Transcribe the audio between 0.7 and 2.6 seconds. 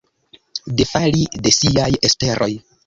Defali de siaj esperoj.